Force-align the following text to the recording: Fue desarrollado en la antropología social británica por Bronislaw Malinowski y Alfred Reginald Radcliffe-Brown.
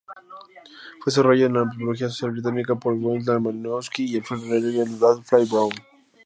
Fue 1.03 1.11
desarrollado 1.11 1.45
en 1.45 1.53
la 1.53 1.61
antropología 1.61 2.09
social 2.09 2.31
británica 2.31 2.73
por 2.73 2.97
Bronislaw 2.99 3.39
Malinowski 3.39 4.05
y 4.05 4.17
Alfred 4.17 4.49
Reginald 4.63 4.99
Radcliffe-Brown. 4.99 5.69